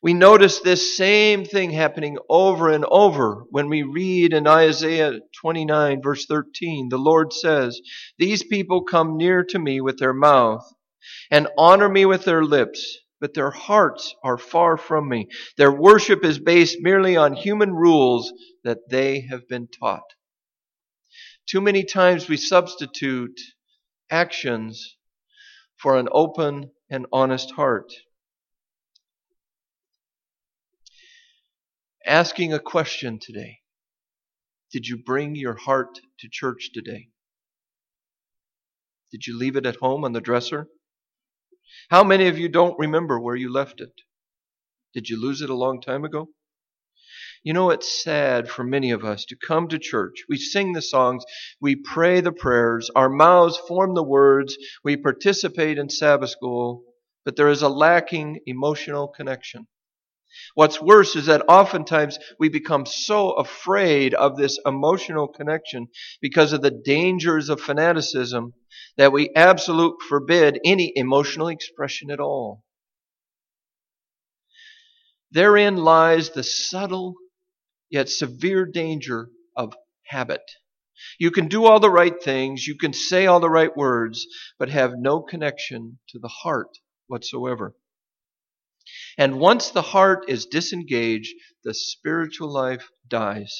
We 0.00 0.14
notice 0.14 0.60
this 0.60 0.96
same 0.96 1.44
thing 1.44 1.72
happening 1.72 2.18
over 2.28 2.70
and 2.70 2.84
over 2.84 3.44
when 3.50 3.68
we 3.68 3.82
read 3.82 4.32
in 4.32 4.46
Isaiah 4.46 5.18
29 5.40 6.02
verse 6.02 6.24
13. 6.26 6.88
The 6.88 6.98
Lord 6.98 7.32
says, 7.32 7.80
These 8.16 8.44
people 8.44 8.84
come 8.84 9.16
near 9.16 9.42
to 9.44 9.58
me 9.58 9.80
with 9.80 9.98
their 9.98 10.12
mouth 10.12 10.62
and 11.32 11.48
honor 11.58 11.88
me 11.88 12.06
with 12.06 12.24
their 12.24 12.44
lips, 12.44 12.98
but 13.20 13.34
their 13.34 13.50
hearts 13.50 14.14
are 14.22 14.38
far 14.38 14.76
from 14.76 15.08
me. 15.08 15.26
Their 15.56 15.72
worship 15.72 16.24
is 16.24 16.38
based 16.38 16.78
merely 16.80 17.16
on 17.16 17.34
human 17.34 17.72
rules 17.72 18.32
that 18.62 18.88
they 18.88 19.22
have 19.22 19.48
been 19.48 19.66
taught. 19.66 20.14
Too 21.48 21.60
many 21.60 21.82
times 21.82 22.28
we 22.28 22.36
substitute 22.36 23.40
actions 24.10 24.96
for 25.76 25.96
an 25.96 26.08
open 26.12 26.70
and 26.88 27.06
honest 27.12 27.50
heart. 27.52 27.92
Asking 32.08 32.54
a 32.54 32.58
question 32.58 33.18
today. 33.18 33.58
Did 34.72 34.86
you 34.86 34.96
bring 34.96 35.36
your 35.36 35.56
heart 35.56 36.00
to 36.20 36.28
church 36.30 36.70
today? 36.72 37.10
Did 39.12 39.26
you 39.26 39.36
leave 39.36 39.56
it 39.56 39.66
at 39.66 39.76
home 39.76 40.06
on 40.06 40.14
the 40.14 40.22
dresser? 40.22 40.68
How 41.90 42.02
many 42.02 42.26
of 42.28 42.38
you 42.38 42.48
don't 42.48 42.78
remember 42.78 43.20
where 43.20 43.36
you 43.36 43.52
left 43.52 43.82
it? 43.82 43.92
Did 44.94 45.10
you 45.10 45.20
lose 45.20 45.42
it 45.42 45.50
a 45.50 45.54
long 45.54 45.82
time 45.82 46.02
ago? 46.02 46.30
You 47.44 47.52
know, 47.52 47.68
it's 47.68 48.02
sad 48.02 48.48
for 48.48 48.64
many 48.64 48.90
of 48.90 49.04
us 49.04 49.26
to 49.26 49.36
come 49.36 49.68
to 49.68 49.78
church. 49.78 50.24
We 50.30 50.38
sing 50.38 50.72
the 50.72 50.80
songs, 50.80 51.24
we 51.60 51.76
pray 51.76 52.22
the 52.22 52.32
prayers, 52.32 52.90
our 52.96 53.10
mouths 53.10 53.58
form 53.68 53.94
the 53.94 54.02
words, 54.02 54.56
we 54.82 54.96
participate 54.96 55.76
in 55.76 55.90
Sabbath 55.90 56.30
school, 56.30 56.84
but 57.26 57.36
there 57.36 57.50
is 57.50 57.60
a 57.60 57.68
lacking 57.68 58.40
emotional 58.46 59.08
connection. 59.08 59.66
What's 60.54 60.80
worse 60.80 61.16
is 61.16 61.26
that 61.26 61.44
oftentimes 61.48 62.18
we 62.38 62.48
become 62.48 62.86
so 62.86 63.32
afraid 63.32 64.14
of 64.14 64.36
this 64.36 64.58
emotional 64.66 65.28
connection 65.28 65.88
because 66.20 66.52
of 66.52 66.62
the 66.62 66.70
dangers 66.70 67.48
of 67.48 67.60
fanaticism 67.60 68.54
that 68.96 69.12
we 69.12 69.30
absolutely 69.36 70.04
forbid 70.08 70.60
any 70.64 70.92
emotional 70.96 71.48
expression 71.48 72.10
at 72.10 72.20
all. 72.20 72.64
Therein 75.30 75.76
lies 75.76 76.30
the 76.30 76.42
subtle 76.42 77.14
yet 77.90 78.08
severe 78.08 78.64
danger 78.64 79.30
of 79.56 79.74
habit. 80.06 80.42
You 81.18 81.30
can 81.30 81.48
do 81.48 81.64
all 81.64 81.80
the 81.80 81.90
right 81.90 82.20
things, 82.22 82.66
you 82.66 82.76
can 82.76 82.92
say 82.92 83.26
all 83.26 83.40
the 83.40 83.50
right 83.50 83.76
words, 83.76 84.26
but 84.58 84.68
have 84.68 84.94
no 84.96 85.20
connection 85.20 85.98
to 86.08 86.18
the 86.18 86.28
heart 86.28 86.78
whatsoever. 87.06 87.76
And 89.16 89.38
once 89.38 89.70
the 89.70 89.82
heart 89.82 90.24
is 90.28 90.46
disengaged, 90.46 91.34
the 91.64 91.74
spiritual 91.74 92.52
life 92.52 92.88
dies. 93.08 93.52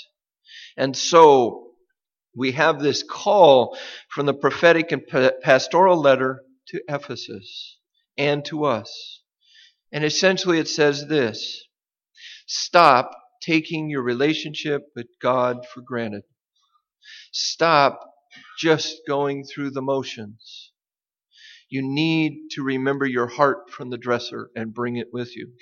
And 0.76 0.96
so 0.96 1.72
we 2.36 2.52
have 2.52 2.80
this 2.80 3.02
call 3.02 3.76
from 4.10 4.26
the 4.26 4.34
prophetic 4.34 4.92
and 4.92 5.02
pastoral 5.42 6.00
letter 6.00 6.44
to 6.68 6.82
Ephesus 6.88 7.78
and 8.16 8.44
to 8.44 8.64
us. 8.64 9.22
And 9.90 10.04
essentially 10.04 10.58
it 10.58 10.68
says 10.68 11.06
this 11.08 11.64
Stop 12.46 13.10
taking 13.42 13.90
your 13.90 14.02
relationship 14.02 14.82
with 14.94 15.06
God 15.20 15.66
for 15.72 15.80
granted. 15.80 16.22
Stop 17.32 18.00
just 18.58 19.00
going 19.06 19.44
through 19.44 19.70
the 19.70 19.82
motions. 19.82 20.67
You 21.68 21.82
need 21.82 22.50
to 22.52 22.62
remember 22.62 23.06
your 23.06 23.26
heart 23.26 23.70
from 23.70 23.90
the 23.90 23.98
dresser 23.98 24.50
and 24.56 24.72
bring 24.72 24.96
it 24.96 25.08
with 25.12 25.36
you. 25.36 25.52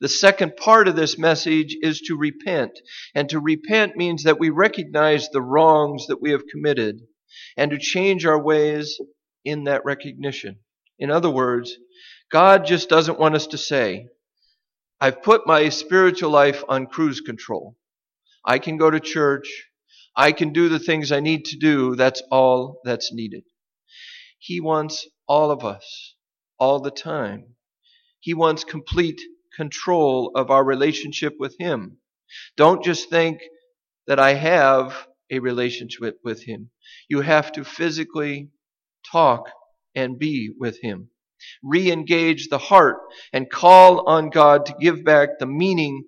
The 0.00 0.08
second 0.08 0.56
part 0.56 0.88
of 0.88 0.96
this 0.96 1.18
message 1.18 1.76
is 1.80 2.00
to 2.02 2.16
repent. 2.16 2.78
And 3.14 3.28
to 3.28 3.38
repent 3.38 3.96
means 3.96 4.24
that 4.24 4.38
we 4.38 4.50
recognize 4.50 5.28
the 5.28 5.42
wrongs 5.42 6.06
that 6.08 6.20
we 6.20 6.30
have 6.32 6.46
committed 6.50 7.00
and 7.56 7.70
to 7.70 7.78
change 7.78 8.26
our 8.26 8.40
ways 8.40 9.00
in 9.44 9.64
that 9.64 9.84
recognition. 9.84 10.58
In 10.98 11.10
other 11.10 11.30
words, 11.30 11.76
God 12.30 12.64
just 12.64 12.88
doesn't 12.88 13.18
want 13.18 13.34
us 13.34 13.46
to 13.48 13.58
say, 13.58 14.08
I've 15.00 15.22
put 15.22 15.46
my 15.46 15.68
spiritual 15.68 16.30
life 16.30 16.62
on 16.68 16.86
cruise 16.86 17.20
control. 17.20 17.76
I 18.44 18.58
can 18.58 18.76
go 18.76 18.90
to 18.90 19.00
church. 19.00 19.68
I 20.16 20.32
can 20.32 20.52
do 20.52 20.68
the 20.68 20.78
things 20.78 21.10
I 21.10 21.20
need 21.20 21.44
to 21.46 21.58
do. 21.58 21.96
That's 21.96 22.22
all 22.30 22.80
that's 22.84 23.12
needed. 23.12 23.44
He 24.44 24.60
wants 24.60 25.06
all 25.28 25.52
of 25.52 25.64
us, 25.64 26.16
all 26.58 26.80
the 26.80 26.90
time. 26.90 27.54
He 28.18 28.34
wants 28.34 28.64
complete 28.64 29.20
control 29.54 30.32
of 30.34 30.50
our 30.50 30.64
relationship 30.64 31.34
with 31.38 31.54
Him. 31.60 31.98
Don't 32.56 32.82
just 32.82 33.08
think 33.08 33.40
that 34.08 34.18
I 34.18 34.34
have 34.34 35.06
a 35.30 35.38
relationship 35.38 36.18
with 36.24 36.42
Him. 36.42 36.70
You 37.08 37.20
have 37.20 37.52
to 37.52 37.62
physically 37.62 38.50
talk 39.12 39.48
and 39.94 40.18
be 40.18 40.50
with 40.58 40.80
Him. 40.82 41.10
Re 41.62 41.92
engage 41.92 42.48
the 42.48 42.58
heart 42.58 42.96
and 43.32 43.48
call 43.48 44.08
on 44.08 44.30
God 44.30 44.66
to 44.66 44.74
give 44.80 45.04
back 45.04 45.38
the 45.38 45.46
meaning 45.46 46.02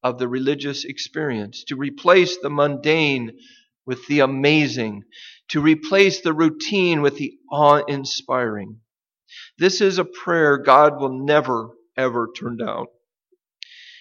of 0.00 0.20
the 0.20 0.28
religious 0.28 0.84
experience, 0.84 1.64
to 1.64 1.74
replace 1.74 2.38
the 2.38 2.50
mundane 2.50 3.32
with 3.90 4.06
the 4.06 4.20
amazing, 4.20 5.02
to 5.48 5.60
replace 5.60 6.20
the 6.20 6.32
routine 6.32 7.02
with 7.02 7.16
the 7.16 7.32
awe 7.50 7.82
inspiring. 7.88 8.78
This 9.58 9.80
is 9.80 9.98
a 9.98 10.04
prayer 10.04 10.58
God 10.58 11.00
will 11.00 11.24
never, 11.26 11.70
ever 11.96 12.28
turn 12.38 12.56
down. 12.56 12.86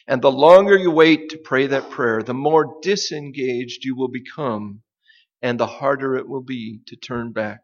And 0.08 0.22
the 0.22 0.32
longer 0.32 0.78
you 0.78 0.92
wait 0.92 1.30
to 1.30 1.40
pray 1.40 1.66
that 1.66 1.90
prayer, 1.90 2.22
the 2.22 2.36
more 2.36 2.78
disengaged 2.84 3.84
you 3.84 3.96
will 3.96 4.10
become, 4.10 4.84
and 5.42 5.60
the 5.60 5.66
harder 5.66 6.16
it 6.16 6.30
will 6.30 6.44
be 6.44 6.82
to 6.86 6.96
turn 6.96 7.32
back. 7.32 7.62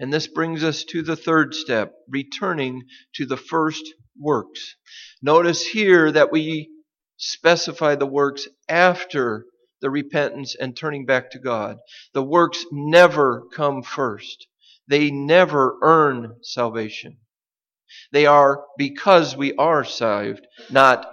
And 0.00 0.12
this 0.12 0.26
brings 0.26 0.64
us 0.64 0.82
to 0.86 1.02
the 1.02 1.14
third 1.14 1.54
step, 1.54 1.92
returning 2.08 2.82
to 3.14 3.24
the 3.24 3.36
first 3.36 3.84
works. 4.18 4.74
Notice 5.22 5.64
here 5.64 6.10
that 6.10 6.32
we 6.32 6.70
specify 7.18 7.94
the 7.94 8.06
works 8.06 8.48
after 8.68 9.44
the 9.80 9.90
repentance 9.90 10.54
and 10.54 10.76
turning 10.76 11.06
back 11.06 11.30
to 11.30 11.38
God. 11.38 11.78
The 12.12 12.22
works 12.22 12.64
never 12.72 13.44
come 13.54 13.82
first. 13.82 14.46
They 14.86 15.10
never 15.10 15.76
earn 15.82 16.36
salvation. 16.42 17.18
They 18.12 18.26
are 18.26 18.64
because 18.76 19.36
we 19.36 19.54
are 19.54 19.84
saved, 19.84 20.46
not 20.70 21.06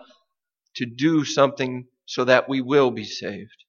to 0.75 0.85
do 0.85 1.23
something 1.23 1.87
so 2.05 2.25
that 2.25 2.49
we 2.49 2.61
will 2.61 2.91
be 2.91 3.05
saved. 3.05 3.63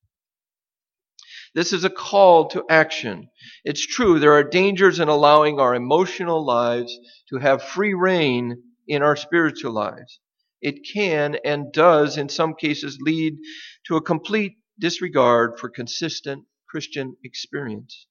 This 1.55 1.73
is 1.73 1.85
a 1.85 1.91
call 1.91 2.49
to 2.49 2.65
action. 2.69 3.31
It's 3.65 3.87
true, 3.87 4.19
there 4.19 4.35
are 4.35 4.45
dangers 4.45 5.01
in 5.01 5.09
allowing 5.09 5.59
our 5.59 5.75
emotional 5.75 6.45
lives 6.45 6.97
to 7.31 7.39
have 7.39 7.63
free 7.63 7.95
reign 7.95 8.63
in 8.87 9.03
our 9.03 9.17
spiritual 9.17 9.73
lives. 9.73 10.21
It 10.61 10.87
can 10.93 11.37
and 11.45 11.73
does, 11.73 12.19
in 12.19 12.29
some 12.29 12.55
cases, 12.55 12.99
lead 13.01 13.39
to 13.87 13.97
a 13.97 14.03
complete 14.03 14.57
disregard 14.79 15.59
for 15.59 15.69
consistent 15.69 16.45
Christian 16.69 17.17
experience. 17.25 18.07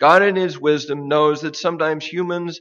God, 0.00 0.22
in 0.22 0.36
His 0.36 0.58
wisdom, 0.58 1.08
knows 1.08 1.42
that 1.42 1.56
sometimes 1.56 2.06
humans 2.06 2.60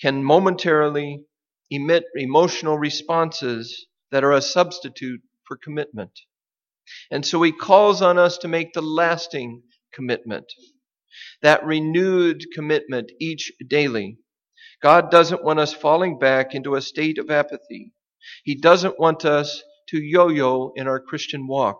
can 0.00 0.22
momentarily 0.22 1.24
emit 1.70 2.04
emotional 2.14 2.78
responses 2.78 3.86
that 4.10 4.24
are 4.24 4.32
a 4.32 4.42
substitute 4.42 5.20
for 5.46 5.56
commitment. 5.56 6.12
And 7.10 7.24
so 7.24 7.42
He 7.42 7.52
calls 7.52 8.02
on 8.02 8.18
us 8.18 8.38
to 8.38 8.48
make 8.48 8.72
the 8.72 8.82
lasting 8.82 9.62
commitment, 9.92 10.52
that 11.42 11.64
renewed 11.64 12.44
commitment 12.54 13.10
each 13.20 13.52
daily. 13.66 14.18
God 14.82 15.10
doesn't 15.10 15.42
want 15.42 15.58
us 15.58 15.72
falling 15.72 16.18
back 16.18 16.54
into 16.54 16.74
a 16.74 16.82
state 16.82 17.18
of 17.18 17.30
apathy. 17.30 17.92
He 18.44 18.54
doesn't 18.56 19.00
want 19.00 19.24
us 19.24 19.62
to 19.88 19.98
yo 19.98 20.28
yo 20.28 20.72
in 20.76 20.86
our 20.86 21.00
Christian 21.00 21.46
walk 21.46 21.78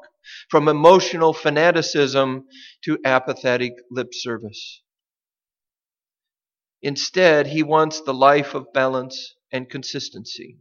from 0.48 0.68
emotional 0.68 1.32
fanaticism 1.32 2.46
to 2.84 2.98
apathetic 3.04 3.72
lip 3.90 4.08
service. 4.12 4.82
Instead, 6.82 7.48
he 7.48 7.62
wants 7.62 8.00
the 8.00 8.14
life 8.14 8.54
of 8.54 8.72
balance 8.72 9.34
and 9.50 9.68
consistency. 9.68 10.58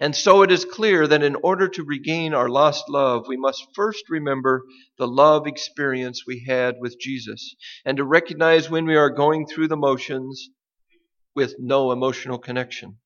And 0.00 0.14
so 0.14 0.42
it 0.42 0.50
is 0.50 0.64
clear 0.64 1.06
that 1.06 1.22
in 1.22 1.36
order 1.36 1.68
to 1.68 1.84
regain 1.84 2.34
our 2.34 2.48
lost 2.48 2.88
love, 2.88 3.26
we 3.28 3.36
must 3.36 3.68
first 3.74 4.10
remember 4.10 4.62
the 4.98 5.06
love 5.06 5.46
experience 5.46 6.26
we 6.26 6.44
had 6.46 6.76
with 6.80 6.98
Jesus 6.98 7.54
and 7.84 7.96
to 7.96 8.04
recognize 8.04 8.68
when 8.68 8.86
we 8.86 8.96
are 8.96 9.10
going 9.10 9.46
through 9.46 9.68
the 9.68 9.76
motions 9.76 10.50
with 11.34 11.54
no 11.58 11.92
emotional 11.92 12.38
connection. 12.38 12.98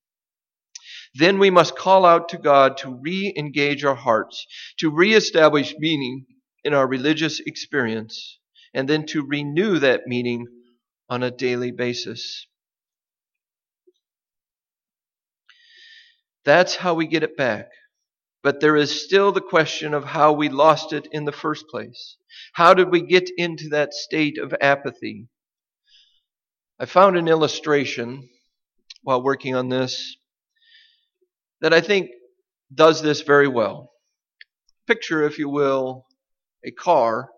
Then 1.14 1.38
we 1.38 1.50
must 1.50 1.76
call 1.76 2.04
out 2.04 2.28
to 2.30 2.38
God 2.38 2.76
to 2.78 2.98
re 3.02 3.32
engage 3.36 3.84
our 3.84 3.94
hearts, 3.94 4.46
to 4.78 4.90
re 4.90 5.14
establish 5.14 5.74
meaning 5.78 6.26
in 6.64 6.74
our 6.74 6.86
religious 6.86 7.40
experience, 7.40 8.38
and 8.74 8.88
then 8.88 9.06
to 9.06 9.26
renew 9.26 9.78
that 9.78 10.06
meaning 10.06 10.46
on 11.08 11.22
a 11.22 11.30
daily 11.30 11.70
basis. 11.70 12.46
That's 16.44 16.76
how 16.76 16.94
we 16.94 17.06
get 17.06 17.22
it 17.22 17.36
back. 17.36 17.70
But 18.42 18.60
there 18.60 18.76
is 18.76 19.04
still 19.04 19.32
the 19.32 19.40
question 19.40 19.94
of 19.94 20.04
how 20.04 20.32
we 20.32 20.48
lost 20.48 20.92
it 20.92 21.08
in 21.10 21.24
the 21.24 21.32
first 21.32 21.66
place. 21.68 22.16
How 22.52 22.72
did 22.72 22.90
we 22.90 23.02
get 23.02 23.28
into 23.36 23.68
that 23.70 23.92
state 23.92 24.38
of 24.38 24.54
apathy? 24.60 25.28
I 26.78 26.86
found 26.86 27.16
an 27.16 27.28
illustration 27.28 28.28
while 29.02 29.22
working 29.22 29.54
on 29.54 29.68
this 29.68 30.16
that 31.60 31.74
I 31.74 31.80
think 31.80 32.10
does 32.72 33.02
this 33.02 33.22
very 33.22 33.48
well. 33.48 33.90
Picture, 34.86 35.24
if 35.24 35.38
you 35.38 35.48
will, 35.48 36.06
a 36.64 36.70
car 36.70 37.30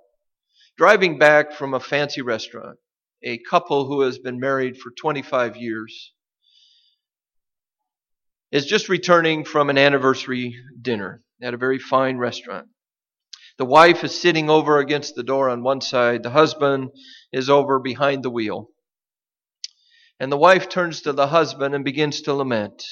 driving 0.76 1.18
back 1.18 1.52
from 1.52 1.74
a 1.74 1.80
fancy 1.80 2.22
restaurant, 2.22 2.78
a 3.22 3.38
couple 3.38 3.86
who 3.86 4.00
has 4.00 4.18
been 4.18 4.40
married 4.40 4.78
for 4.78 4.90
25 4.90 5.56
years 5.56 6.12
is 8.50 8.66
just 8.66 8.88
returning 8.88 9.44
from 9.44 9.70
an 9.70 9.78
anniversary 9.78 10.56
dinner 10.80 11.22
at 11.42 11.54
a 11.54 11.58
very 11.58 11.78
fine 11.78 12.16
restaurant. 12.16 12.66
The 13.58 13.64
wife 13.66 14.02
is 14.04 14.18
sitting 14.18 14.48
over 14.48 14.78
against 14.78 15.14
the 15.14 15.22
door 15.22 15.50
on 15.50 15.62
one 15.62 15.80
side, 15.80 16.22
the 16.22 16.30
husband 16.30 16.90
is 17.32 17.50
over 17.50 17.78
behind 17.78 18.22
the 18.22 18.30
wheel. 18.30 18.70
And 20.18 20.32
the 20.32 20.38
wife 20.38 20.68
turns 20.68 21.02
to 21.02 21.12
the 21.12 21.28
husband 21.28 21.74
and 21.74 21.84
begins 21.84 22.22
to 22.22 22.34
lament. 22.34 22.82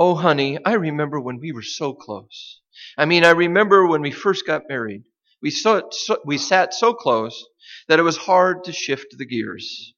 Oh, 0.00 0.14
honey, 0.14 0.60
I 0.64 0.74
remember 0.74 1.18
when 1.18 1.40
we 1.40 1.50
were 1.50 1.60
so 1.60 1.92
close. 1.92 2.60
I 2.96 3.04
mean, 3.04 3.24
I 3.24 3.30
remember 3.30 3.84
when 3.84 4.00
we 4.00 4.12
first 4.12 4.46
got 4.46 4.68
married. 4.68 5.02
We, 5.42 5.50
so, 5.50 5.90
we 6.24 6.38
sat 6.38 6.72
so 6.72 6.94
close 6.94 7.44
that 7.88 7.98
it 7.98 8.04
was 8.04 8.16
hard 8.16 8.62
to 8.64 8.72
shift 8.72 9.16
the 9.18 9.26
gears. 9.26 9.94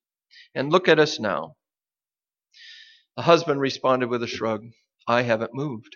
And 0.55 0.73
look 0.73 0.89
at 0.89 0.99
us 0.99 1.21
now. 1.21 1.57
The 3.17 3.25
husband 3.25 3.61
responded 3.61 4.09
with 4.09 4.23
a 4.23 4.27
shrug 4.27 4.63
I 5.07 5.21
haven't 5.21 5.53
moved. 5.53 5.95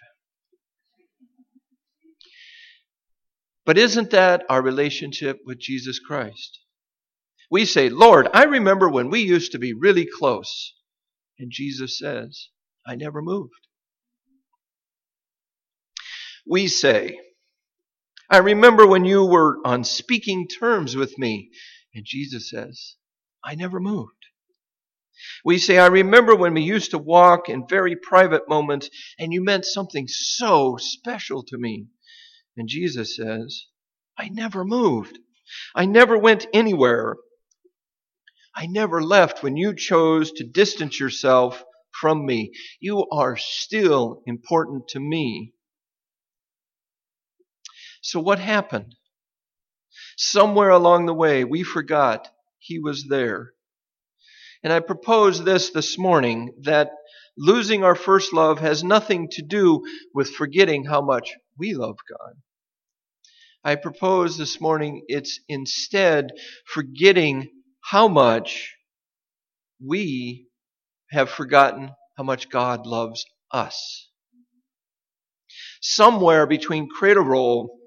But 3.64 3.78
isn't 3.78 4.10
that 4.10 4.44
our 4.50 4.60
relationship 4.60 5.38
with 5.46 5.58
Jesus 5.58 5.98
Christ? 5.98 6.60
We 7.50 7.64
say, 7.64 7.88
Lord, 7.88 8.28
I 8.34 8.44
remember 8.44 8.86
when 8.90 9.08
we 9.08 9.20
used 9.20 9.52
to 9.52 9.58
be 9.58 9.72
really 9.72 10.06
close. 10.06 10.74
And 11.38 11.50
Jesus 11.50 11.98
says, 11.98 12.48
I 12.86 12.96
never 12.96 13.22
moved 13.22 13.54
we 16.46 16.68
say, 16.68 17.18
I 18.30 18.38
remember 18.38 18.86
when 18.86 19.04
you 19.04 19.24
were 19.24 19.58
on 19.64 19.84
speaking 19.84 20.48
terms 20.48 20.96
with 20.96 21.18
me. 21.18 21.50
And 21.94 22.04
Jesus 22.04 22.50
says, 22.50 22.96
I 23.44 23.54
never 23.54 23.78
moved. 23.80 24.10
We 25.44 25.58
say, 25.58 25.78
I 25.78 25.86
remember 25.86 26.34
when 26.34 26.54
we 26.54 26.62
used 26.62 26.90
to 26.90 26.98
walk 26.98 27.48
in 27.48 27.68
very 27.68 27.96
private 27.96 28.48
moments 28.48 28.90
and 29.18 29.32
you 29.32 29.42
meant 29.42 29.64
something 29.64 30.06
so 30.08 30.76
special 30.78 31.42
to 31.44 31.58
me. 31.58 31.86
And 32.56 32.68
Jesus 32.68 33.16
says, 33.16 33.66
I 34.18 34.28
never 34.28 34.64
moved. 34.64 35.18
I 35.74 35.86
never 35.86 36.18
went 36.18 36.46
anywhere. 36.52 37.16
I 38.56 38.66
never 38.66 39.02
left 39.02 39.42
when 39.42 39.56
you 39.56 39.74
chose 39.74 40.32
to 40.32 40.44
distance 40.44 40.98
yourself 40.98 41.64
from 42.00 42.24
me. 42.24 42.52
You 42.80 43.06
are 43.12 43.36
still 43.36 44.22
important 44.26 44.88
to 44.88 45.00
me. 45.00 45.52
So 48.04 48.20
what 48.20 48.38
happened? 48.38 48.96
Somewhere 50.18 50.68
along 50.68 51.06
the 51.06 51.14
way, 51.14 51.42
we 51.42 51.62
forgot 51.62 52.28
he 52.58 52.78
was 52.78 53.06
there. 53.08 53.54
And 54.62 54.74
I 54.74 54.80
propose 54.80 55.42
this 55.42 55.70
this 55.70 55.96
morning 55.96 56.52
that 56.64 56.90
losing 57.38 57.82
our 57.82 57.94
first 57.94 58.34
love 58.34 58.60
has 58.60 58.84
nothing 58.84 59.28
to 59.32 59.42
do 59.42 59.82
with 60.14 60.28
forgetting 60.28 60.84
how 60.84 61.00
much 61.00 61.32
we 61.58 61.72
love 61.72 61.96
God. 62.06 62.34
I 63.64 63.76
propose 63.76 64.36
this 64.36 64.60
morning 64.60 65.04
it's 65.08 65.40
instead 65.48 66.32
forgetting 66.66 67.48
how 67.82 68.08
much 68.08 68.74
we 69.82 70.48
have 71.10 71.30
forgotten 71.30 71.92
how 72.18 72.24
much 72.24 72.50
God 72.50 72.84
loves 72.84 73.24
us. 73.50 74.10
Somewhere 75.80 76.46
between 76.46 76.90
Cradle 76.90 77.24
Roll 77.24 77.78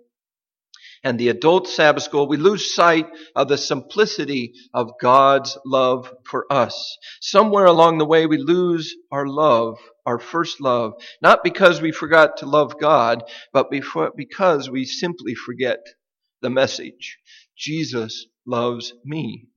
and 1.04 1.20
the 1.20 1.30
adult 1.30 1.68
Sabbath 1.68 2.04
school, 2.04 2.28
we 2.28 2.38
lose 2.38 2.74
sight 2.74 3.08
of 3.36 3.48
the 3.48 3.58
simplicity 3.58 4.54
of 4.74 4.92
God's 5.02 5.58
love 5.66 6.14
for 6.26 6.46
us. 6.52 6.98
Somewhere 7.22 7.66
along 7.66 7.98
the 7.98 8.06
way, 8.06 8.26
we 8.26 8.38
lose 8.38 8.96
our 9.12 9.28
love, 9.28 9.78
our 10.06 10.20
first 10.20 10.62
love, 10.62 10.94
not 11.22 11.44
because 11.44 11.82
we 11.82 11.92
forgot 11.92 12.38
to 12.38 12.46
love 12.46 12.80
God, 12.80 13.24
but 13.54 13.70
because 13.70 14.70
we 14.70 14.86
simply 14.86 15.36
forget 15.36 15.80
the 16.42 16.50
message. 16.50 17.18
Jesus 17.58 18.26
loves 18.46 18.94
me. 19.04 19.48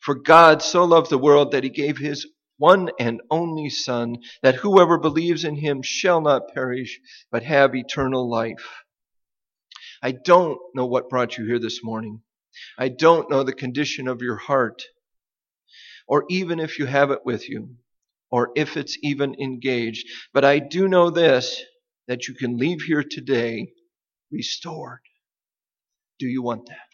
For 0.00 0.14
God 0.14 0.62
so 0.62 0.84
loved 0.84 1.10
the 1.10 1.18
world 1.18 1.52
that 1.52 1.64
he 1.64 1.70
gave 1.70 1.98
his 1.98 2.26
one 2.58 2.90
and 2.98 3.20
only 3.30 3.68
Son, 3.68 4.16
that 4.42 4.54
whoever 4.54 4.98
believes 4.98 5.44
in 5.44 5.56
him 5.56 5.82
shall 5.82 6.20
not 6.20 6.54
perish, 6.54 7.00
but 7.30 7.42
have 7.42 7.74
eternal 7.74 8.30
life. 8.30 8.84
I 10.02 10.12
don't 10.12 10.58
know 10.74 10.86
what 10.86 11.08
brought 11.08 11.36
you 11.38 11.46
here 11.46 11.58
this 11.58 11.82
morning. 11.82 12.22
I 12.78 12.88
don't 12.88 13.30
know 13.30 13.42
the 13.42 13.52
condition 13.52 14.08
of 14.08 14.22
your 14.22 14.36
heart, 14.36 14.82
or 16.08 16.24
even 16.30 16.60
if 16.60 16.78
you 16.78 16.86
have 16.86 17.10
it 17.10 17.20
with 17.24 17.48
you, 17.48 17.76
or 18.30 18.50
if 18.56 18.76
it's 18.76 18.98
even 19.02 19.34
engaged. 19.40 20.08
But 20.32 20.44
I 20.44 20.58
do 20.58 20.88
know 20.88 21.10
this 21.10 21.62
that 22.08 22.28
you 22.28 22.34
can 22.34 22.56
leave 22.56 22.82
here 22.82 23.02
today 23.02 23.72
restored. 24.30 25.00
Do 26.18 26.26
you 26.26 26.42
want 26.42 26.66
that? 26.68 26.85